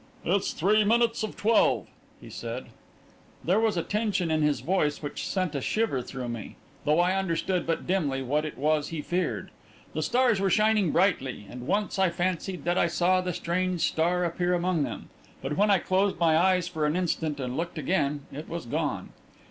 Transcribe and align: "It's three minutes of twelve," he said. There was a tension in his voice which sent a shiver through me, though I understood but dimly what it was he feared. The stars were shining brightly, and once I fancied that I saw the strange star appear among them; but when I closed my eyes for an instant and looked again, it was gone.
"It's 0.25 0.51
three 0.51 0.83
minutes 0.83 1.21
of 1.21 1.37
twelve," 1.37 1.85
he 2.19 2.31
said. 2.31 2.69
There 3.43 3.59
was 3.59 3.77
a 3.77 3.83
tension 3.83 4.31
in 4.31 4.41
his 4.41 4.61
voice 4.61 5.03
which 5.03 5.27
sent 5.27 5.53
a 5.53 5.61
shiver 5.61 6.01
through 6.01 6.27
me, 6.29 6.55
though 6.85 6.99
I 6.99 7.13
understood 7.19 7.67
but 7.67 7.85
dimly 7.85 8.23
what 8.23 8.43
it 8.43 8.57
was 8.57 8.87
he 8.87 9.03
feared. 9.03 9.51
The 9.93 10.01
stars 10.01 10.39
were 10.39 10.49
shining 10.49 10.89
brightly, 10.89 11.45
and 11.47 11.67
once 11.67 11.99
I 11.99 12.09
fancied 12.09 12.63
that 12.63 12.79
I 12.79 12.87
saw 12.87 13.21
the 13.21 13.31
strange 13.31 13.81
star 13.81 14.25
appear 14.25 14.55
among 14.55 14.81
them; 14.81 15.09
but 15.39 15.55
when 15.55 15.69
I 15.69 15.77
closed 15.77 16.17
my 16.19 16.35
eyes 16.35 16.67
for 16.67 16.87
an 16.87 16.95
instant 16.95 17.39
and 17.39 17.55
looked 17.55 17.77
again, 17.77 18.25
it 18.31 18.49
was 18.49 18.65
gone. 18.65 19.09